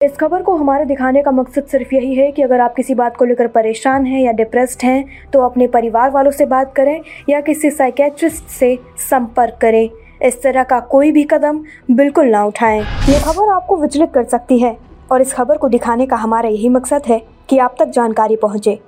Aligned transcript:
इस 0.00 0.16
खबर 0.16 0.42
को 0.42 0.54
हमारे 0.56 0.84
दिखाने 0.84 1.22
का 1.22 1.30
मकसद 1.30 1.64
सिर्फ़ 1.64 1.94
यही 1.94 2.14
है 2.14 2.30
कि 2.32 2.42
अगर 2.42 2.60
आप 2.60 2.74
किसी 2.74 2.94
बात 2.94 3.16
को 3.16 3.24
लेकर 3.24 3.46
परेशान 3.46 4.06
हैं 4.06 4.20
या 4.20 4.32
डिप्रेस्ड 4.32 4.84
हैं 4.84 5.30
तो 5.30 5.40
अपने 5.40 5.66
परिवार 5.66 6.10
वालों 6.10 6.30
से 6.30 6.46
बात 6.46 6.72
करें 6.76 7.00
या 7.30 7.40
किसी 7.40 7.70
साइकेट्रिस्ट 7.70 8.44
से 8.50 8.74
संपर्क 9.00 9.58
करें। 9.60 9.88
इस 10.22 10.42
तरह 10.42 10.62
का 10.62 10.80
कोई 10.90 11.12
भी 11.12 11.24
कदम 11.24 11.62
बिल्कुल 11.90 12.26
ना 12.26 12.44
उठाएँ। 12.44 12.80
ये 12.80 13.20
खबर 13.24 13.52
आपको 13.54 13.76
विचलित 13.76 14.12
कर 14.14 14.24
सकती 14.24 14.58
है 14.58 14.76
और 15.12 15.22
इस 15.22 15.32
खबर 15.32 15.58
को 15.58 15.68
दिखाने 15.68 16.06
का 16.06 16.16
हमारा 16.16 16.48
यही 16.48 16.68
मकसद 16.68 17.02
है 17.06 17.22
कि 17.50 17.58
आप 17.58 17.76
तक 17.78 17.90
जानकारी 17.90 18.36
पहुँचे। 18.36 18.78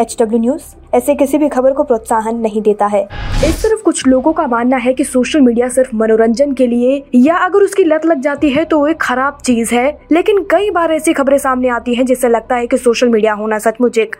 एच 0.00 0.16
डब्ल्यू 0.20 0.38
न्यूज़ 0.40 0.62
ऐसे 0.96 1.14
किसी 1.14 1.38
भी 1.38 1.48
खबर 1.48 1.72
को 1.72 1.82
प्रोत्साहन 1.82 2.36
नहीं 2.36 2.60
देता 2.62 2.86
है। 2.86 3.02
इस 3.48 3.62
तरफ़ 3.62 3.82
कुछ 3.82 4.06
लोगों 4.06 4.32
का 4.32 4.46
मानना 4.46 4.76
है 4.76 4.92
कि 4.94 5.04
सोशल 5.04 5.40
मीडिया 5.40 5.68
सिर्फ़ 5.68 5.94
मनोरंजन 5.96 6.52
के 6.52 6.66
लिए 6.66 7.02
या 7.14 7.36
अगर 7.36 7.62
उसकी 7.62 7.84
लत 7.84 8.06
लग 8.06 8.20
जाती 8.20 8.50
है 8.50 8.64
तो 8.64 8.78
वो 8.78 8.86
एक 8.86 9.00
खराब 9.00 9.38
चीज़ 9.44 9.74
है, 9.74 9.98
लेकिन 10.12 10.42
कई 10.50 10.70
बार 10.70 10.92
ऐसी 10.92 11.12
खबरें 11.12 11.38
सामने 11.38 11.68
आती 11.68 11.94
हैं 11.94 12.06
जिससे 12.06 12.28
लगता 12.28 12.56
है 12.56 12.66
कि 12.66 12.76
सोशल 12.78 13.08
मीडिया 13.08 13.34
होना 13.34 13.58
सचमुच 13.58 13.98
एक 13.98 14.16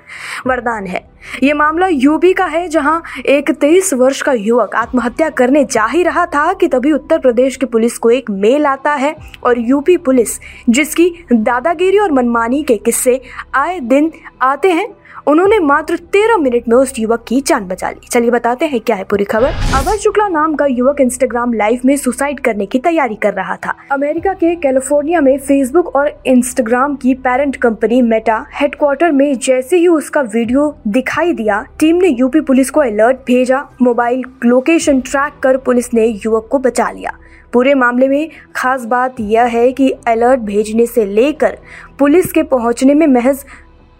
वरदान 0.46 0.86
है। 0.86 1.11
ये 1.42 1.52
मामला 1.52 1.86
यूपी 1.86 2.32
का 2.32 2.46
है, 2.46 2.66
जहाँ 2.68 3.02
एक 3.26 3.50
तेईस 3.50 3.92
वर्ष 3.94 4.22
का 4.22 4.32
युवक 4.32 4.74
आत्महत्या 4.76 5.28
करने 5.30 5.64
जा 5.64 5.86
ही 5.86 6.02
रहा 6.02 6.26
था 6.26 6.52
कि 6.52 6.68
तभी 6.68 6.92
उत्तर 6.92 7.18
प्रदेश 7.18 7.56
की 7.56 7.66
पुलिस 7.66 7.98
को 7.98 8.10
एक 8.10 8.30
मेल 8.30 8.66
आता 8.66 8.94
है 8.94 9.14
और 9.44 9.58
यूपी 9.60 9.96
पुलिस, 9.98 10.38
जिसकी 10.68 11.12
दादागिरी 11.32 11.98
और 11.98 12.12
मनमानी 12.12 12.62
के 12.62 12.76
किस्से 12.76 13.20
आए 13.54 13.78
दिन 13.80 14.12
आते 14.42 14.70
हैं, 14.70 14.88
उन्होंने 15.26 15.58
मात्र 15.58 15.96
तेरह 16.12 16.36
मिनट 16.36 16.68
में 16.68 16.76
उस 16.76 16.92
युवक 16.98 17.24
की 17.28 17.40
जान 17.40 17.66
बचा 17.66 17.90
ली। 17.90 18.08
चलिए 18.08 18.30
बताते 18.30 18.66
हैं 18.66 18.80
क्या 18.80 18.96
है 18.96 19.04
पूरी 19.04 19.24
खबर। 19.24 19.52
अभय 19.74 19.98
शुक्ला 19.98 20.26
नाम 20.28 20.54
का 20.54 20.66
युवक 20.66 21.00
इंस्टाग्राम 21.00 21.52
लाइव 21.52 21.80
में 21.84 21.96
सुसाइड 21.96 22.40
करने 22.40 22.66
की 22.66 22.78
तैयारी 22.78 23.14
कर 23.14 23.34
रहा 23.34 23.56
था। 23.56 23.74
अमेरिका 23.92 24.32
के 24.32 24.54
कैलिफ़ोर्निया 24.56 25.20
में 25.20 25.38
फेसबुक 25.38 25.94
और 25.96 26.10
इंस्टाग्राम 26.26 26.96
की 26.96 27.14
पेरेंट 27.16 27.56
कंपनी 27.56 28.00
मेटा 28.02 28.44
हेडक्वार्टर 28.54 29.12
में 29.12 29.38
जैसे 29.38 29.76
ही 29.76 29.86
उसका 29.88 30.20
वीडियो 30.22 30.68
दिखाई 31.12 31.32
दिया। 31.32 31.60
टीम 31.78 31.96
ने 31.96 32.08
यूपी 32.08 32.40
पुलिस 32.40 32.70
को 32.70 32.80
अलर्ट 32.80 33.16
भेजा। 33.26 33.58
मोबाइल 33.82 34.22
लोकेशन 34.44 35.00
ट्रैक 35.00 35.32
कर 35.42 35.56
पुलिस 35.56 35.92
ने 35.94 36.06
युवक 36.06 36.46
को 36.50 36.58
बचा 36.58 36.88
लिया। 36.90 37.12
पूरे 37.52 37.74
मामले 37.74 38.08
में 38.08 38.30
खास 38.56 38.84
बात 38.84 39.20
यह 39.20 39.44
है 39.44 39.72
कि 39.72 39.90
अलर्ट 40.06 40.40
भेजने 40.40 40.86
से 40.86 41.04
लेकर 41.06 41.58
पुलिस 41.98 42.32
के 42.32 42.42
पहुँचने 42.42 42.94
में 42.94 43.06
महज 43.06 43.44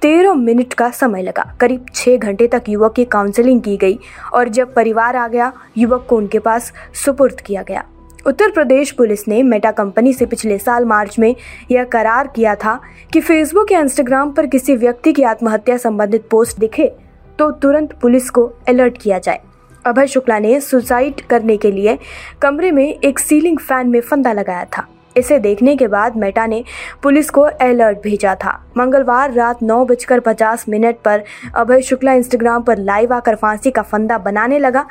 तेरह 0.03 0.35
मिनट 0.35 0.75
का 0.75 0.91
समय 0.91 1.23
लगा। 1.23 1.45
करीब 1.61 1.87
छः 1.95 2.17
घंटे 2.17 2.49
तक 2.49 2.63
युवक 2.69 2.95
की 2.95 3.05
काउंसलिंग 3.05 3.61
की 3.61 3.77
गई 3.77 3.99
और 4.33 4.49
जब 4.49 4.75
परिवार 4.75 5.17
आ 5.17 5.29
गया, 5.29 5.53
युवक 5.79 6.07
को 6.09 6.17
उनके 6.17 6.39
पास 6.39 6.73
सुपुर्द 7.05 7.41
किया 7.41 7.63
गया। 7.63 7.85
उत्तर 8.27 8.51
प्रदेश 8.51 8.91
पुलिस 8.91 9.29
ने 9.29 9.43
मेटा 9.43 9.71
कंपनी 9.71 10.13
से 10.13 10.27
पिछले 10.27 10.59
साल 10.59 10.85
मार्च 10.85 11.19
में 11.19 11.35
यह 11.71 11.85
करार 11.85 12.33
किया 12.37 12.55
था 12.55 12.81
कि 13.13 13.21
फेसबुक 13.21 13.73
या 13.73 13.81
इंस्टाग्राम 13.81 14.33
पर 14.33 14.47
किसी 14.47 14.77
व्यक्ति 14.77 15.13
की 15.13 15.23
आत्महत्या 15.23 15.77
संबंधित 15.77 16.29
पोस्ट 16.31 16.59
दिखे। 16.59 16.93
तो 17.39 17.51
तुरंत 17.53 17.93
पुलिस 17.93 18.31
को 18.31 18.45
अलर्ट 18.69 18.99
किया 18.99 19.19
जाए। 19.19 19.41
अभय 19.87 20.07
शुक्ला 20.07 20.39
ने 20.39 20.61
सुसाइड 20.61 21.21
करने 21.21 21.57
के 21.57 21.71
लिए 21.71 21.99
कमरे 22.43 22.71
में 22.71 22.87
एक 22.95 23.19
सीलिंग 23.19 23.59
फ़ैन 23.59 23.89
में 23.89 24.01
फंदा 24.01 24.33
लगाया 24.33 24.65
था। 24.65 24.87
इसे 25.17 25.39
देखने 25.39 25.75
के 25.77 25.87
बाद 25.89 26.17
मेटा 26.17 26.47
ने 26.47 26.63
पुलिस 27.03 27.31
को 27.31 27.41
अलर्ट 27.41 27.99
भेजा 28.03 28.35
था। 28.35 28.53
मंगलवार 28.77 29.33
रात 29.33 29.63
नौ 29.63 29.85
बजकर 29.85 30.21
पचास 30.21 30.65
मिनट 30.69 30.99
पर 31.05 31.25
अभय 31.55 31.83
शुक्ला 31.83 32.13
इंस्टाग्राम 32.13 32.63
पर 32.63 32.79
लाइव 32.79 33.13
आकर 33.13 33.35
फांसी 33.35 33.71
का 33.71 33.83
फंदा 33.83 34.19
बनाने 34.19 34.59
लगा। 34.59 34.87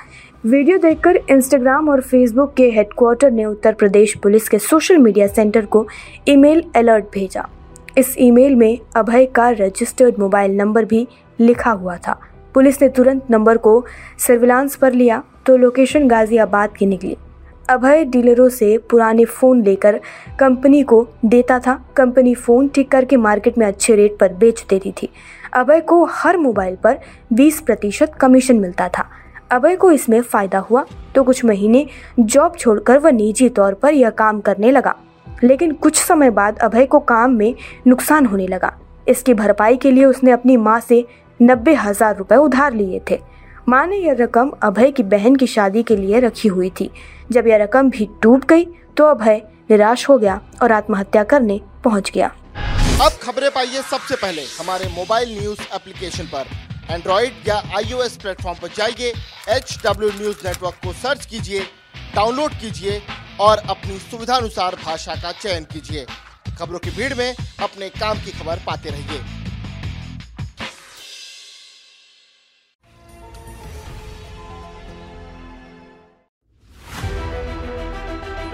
वीडियो 0.45 0.77
देखकर 0.77 1.19
इंस्टाग्राम 1.29 1.89
और 1.89 2.01
फेसबुक 2.01 2.53
के 2.53 2.69
हेडक्वार्टर 2.71 3.31
ने 3.31 3.45
उत्तर 3.45 3.73
प्रदेश 3.73 4.15
पुलिस 4.17 4.49
के 4.49 4.59
सोशल 4.59 4.97
मीडिया 4.97 5.27
सेंटर 5.27 5.65
को 5.65 5.87
ईमेल 6.27 6.63
अलर्ट 6.75 7.05
भेजा। 7.13 7.47
इस 7.97 8.15
ईमेल 8.19 8.55
में 8.55 8.77
अभय 8.95 9.25
का 9.25 9.49
रजिस्टर्ड 9.49 10.19
मोबाइल 10.19 10.55
नंबर 10.55 10.85
भी 10.85 11.07
लिखा 11.39 11.71
हुआ 11.71 11.97
था। 11.97 12.19
पुलिस 12.53 12.81
ने 12.81 12.89
तुरंत 12.89 13.29
नंबर 13.31 13.57
को 13.57 13.83
सर्विलांस 14.19 14.75
पर 14.75 14.93
लिया 14.93 15.21
तो 15.45 15.57
लोकेशन 15.57 16.07
गाजियाबाद 16.07 16.73
की 16.77 16.85
निकली। 16.85 17.17
अभय 17.69 18.03
डीलरों 18.05 18.47
से 18.49 18.77
पुराने 18.89 19.25
फ़ोन 19.25 19.63
लेकर 19.63 19.99
कंपनी 20.39 20.81
को 20.83 21.07
देता 21.25 21.59
था। 21.59 21.73
कंपनी 21.97 22.33
फ़ोन 22.35 22.67
ठीक 22.67 22.89
करके 22.91 23.17
मार्केट 23.17 23.57
में 23.57 23.65
अच्छे 23.65 23.95
रेट 23.95 24.17
पर 24.19 24.33
बेच 24.33 24.65
देती 24.69 24.91
थी। 24.91 25.09
अभय 25.53 25.79
को 25.81 26.03
हर 26.05 26.37
मोबाइल 26.37 26.75
पर 26.75 26.97
20 27.33 27.59
प्रतिशत 27.59 28.15
कमीशन 28.21 28.59
मिलता 28.59 28.87
था। 28.89 29.07
अभय 29.51 29.75
को 29.75 29.91
इसमें 29.91 30.21
फ़ायदा 30.21 30.59
हुआ 30.59 30.85
तो 31.15 31.23
कुछ 31.23 31.43
महीने 31.45 31.85
जॉब 32.19 32.55
छोड़कर 32.57 32.97
वह 32.97 33.11
निजी 33.11 33.49
तौर 33.49 33.73
पर 33.73 33.93
यह 33.93 34.09
काम 34.09 34.39
करने 34.39 34.71
लगा। 34.71 34.95
लेकिन 35.43 35.71
कुछ 35.73 36.01
समय 36.01 36.29
बाद 36.29 36.59
अभय 36.59 36.85
को 36.85 36.99
काम 36.99 37.31
में 37.31 37.53
नुकसान 37.87 38.25
होने 38.25 38.47
लगा। 38.47 38.73
इसकी 39.07 39.33
भरपाई 39.33 39.77
के 39.77 39.91
लिए 39.91 40.05
उसने 40.05 40.31
अपनी 40.31 40.57
माँ 40.57 40.79
से 40.79 41.05
नब्बे 41.41 41.73
हज़ार 41.75 42.15
रुपये 42.17 42.37
उधार 42.39 42.73
लिए 42.73 43.01
थे। 43.11 43.19
माँ 43.69 43.85
ने 43.87 43.97
यह 43.97 44.15
रकम 44.19 44.51
अभय 44.63 44.91
की 44.91 45.03
बहन 45.05 45.35
की 45.35 45.47
शादी 45.47 45.83
के 45.83 45.95
लिए 45.95 46.19
रखी 46.19 46.47
हुई 46.47 46.69
थी। 46.79 46.89
जब 47.31 47.47
यह 47.47 47.57
रकम 47.57 47.89
भी 47.89 48.07
डूब 48.23 48.45
गई 48.49 48.65
तो 48.97 49.05
अभय 49.05 49.41
निराश 49.71 50.07
हो 50.09 50.17
गया 50.17 50.39
और 50.61 50.71
आत्महत्या 50.71 51.23
करने 51.25 51.59
पहुँच 51.83 52.11
गया। 52.11 52.27
अब 53.01 53.11
खबरें 53.21 53.49
पाइए 53.51 53.81
सबसे 53.81 54.15
पहले 54.15 54.41
हमारे 54.59 54.87
मोबाइल 54.89 55.37
न्यूज़ 55.39 55.61
एप्लीकेशन 55.75 56.25
पर। 56.25 56.45
एंड्रॉइड 56.89 57.47
या 57.47 57.55
आईओएस 57.77 58.17
प्लेटफॉर्म 58.17 58.57
पर 58.61 58.67
जाइए 58.77 59.13
एच 59.49 59.77
डब्ल्यू 59.85 60.09
न्यूज़ 60.11 60.47
नेटवर्क 60.47 60.75
को 60.85 60.93
सर्च 60.93 61.25
कीजिए, 61.25 61.61
डाउनलोड 62.15 62.51
कीजिए 62.61 63.01
और 63.39 63.57
अपनी 63.69 63.97
सुविधानुसार 63.99 64.75
भाषा 64.85 65.15
का 65.15 65.31
चयन 65.33 65.63
कीजिए। 65.73 66.05
खबरों 66.59 66.79
की 66.79 66.89
भीड़ 66.91 67.13
में 67.13 67.33
अपने 67.33 67.89
काम 67.91 68.17
की 68.17 68.31
खबर 68.31 68.59
पाते 68.67 68.89
रहिए। 68.89 69.19